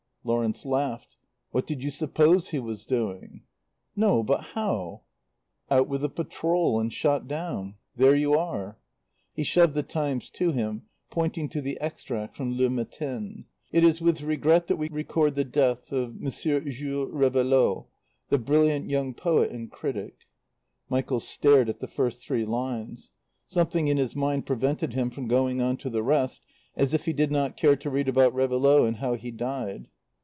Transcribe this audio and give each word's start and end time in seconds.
Lawrence 0.23 0.65
laughed. 0.65 1.17
"What 1.49 1.65
did 1.65 1.81
you 1.81 1.89
suppose 1.89 2.49
he 2.49 2.59
was 2.59 2.85
doing?" 2.85 3.41
"No 3.95 4.21
but 4.21 4.39
how?" 4.53 5.01
"Out 5.71 5.87
with 5.89 6.01
the 6.01 6.09
patrol 6.09 6.79
and 6.79 6.93
shot 6.93 7.27
down. 7.27 7.73
There 7.95 8.13
you 8.13 8.35
are" 8.37 8.77
He 9.35 9.41
shoved 9.41 9.73
the 9.73 9.81
Times 9.81 10.29
to 10.29 10.51
him, 10.51 10.83
pointing 11.09 11.49
to 11.49 11.59
the 11.59 11.75
extract 11.81 12.35
from 12.35 12.55
Le 12.55 12.69
Matin: 12.69 13.45
"It 13.71 13.83
is 13.83 13.99
with 13.99 14.21
regret 14.21 14.67
that 14.67 14.75
we 14.75 14.89
record 14.91 15.33
the 15.33 15.43
death 15.43 15.91
of 15.91 16.17
M. 16.23 16.29
Jules 16.29 17.09
Réveillaud, 17.11 17.87
the 18.29 18.37
brilliant 18.37 18.91
young 18.91 19.15
poet 19.15 19.49
and 19.49 19.71
critic" 19.71 20.27
Michael 20.91 21.19
stared 21.19 21.67
at 21.67 21.79
the 21.79 21.87
first 21.87 22.23
three 22.23 22.45
lines; 22.45 23.09
something 23.47 23.87
in 23.87 23.97
his 23.97 24.15
mind 24.15 24.45
prevented 24.45 24.93
him 24.93 25.09
from 25.09 25.27
going 25.27 25.63
on 25.63 25.77
to 25.77 25.89
the 25.89 26.03
rest, 26.03 26.43
as 26.75 26.93
if 26.93 27.05
he 27.05 27.11
did 27.13 27.31
not 27.31 27.57
care 27.57 27.75
to 27.75 27.89
read 27.89 28.07
about 28.07 28.35
Réveillaud 28.35 28.85
and 28.87 28.97
know 28.97 29.01
how 29.01 29.13
he 29.15 29.31
died. 29.31 29.87